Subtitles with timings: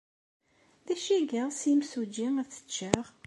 [0.85, 3.05] D acu ay yeɣs yimsujji ad t-ččeɣ?